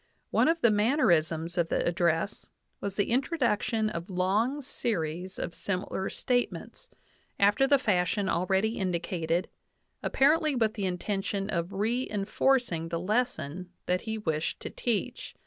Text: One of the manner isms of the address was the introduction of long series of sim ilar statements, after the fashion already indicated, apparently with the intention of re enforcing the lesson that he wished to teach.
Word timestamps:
One 0.31 0.47
of 0.47 0.59
the 0.61 0.71
manner 0.71 1.11
isms 1.11 1.59
of 1.59 1.69
the 1.69 1.85
address 1.87 2.49
was 2.79 2.95
the 2.95 3.11
introduction 3.11 3.87
of 3.91 4.09
long 4.09 4.63
series 4.63 5.37
of 5.37 5.53
sim 5.53 5.81
ilar 5.83 6.11
statements, 6.11 6.89
after 7.39 7.67
the 7.67 7.77
fashion 7.77 8.27
already 8.27 8.79
indicated, 8.79 9.47
apparently 10.01 10.55
with 10.55 10.73
the 10.73 10.87
intention 10.87 11.51
of 11.51 11.71
re 11.73 12.07
enforcing 12.09 12.89
the 12.89 12.99
lesson 12.99 13.69
that 13.85 14.01
he 14.01 14.17
wished 14.17 14.59
to 14.61 14.71
teach. 14.71 15.35